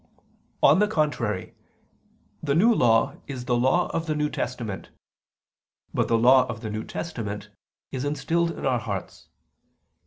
[0.63, 1.53] On the contrary,
[2.41, 4.89] The New Law is the law of the New Testament.
[5.93, 7.51] But the law of the New Testament
[7.91, 9.29] is instilled in our hearts.